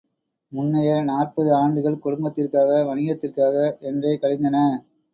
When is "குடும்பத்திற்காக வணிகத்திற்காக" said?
1.99-3.55